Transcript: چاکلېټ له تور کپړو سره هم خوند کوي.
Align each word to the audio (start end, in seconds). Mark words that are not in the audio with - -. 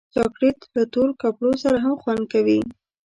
چاکلېټ 0.13 0.59
له 0.75 0.83
تور 0.93 1.09
کپړو 1.21 1.51
سره 1.63 1.77
هم 1.83 1.95
خوند 2.01 2.23
کوي. 2.33 2.59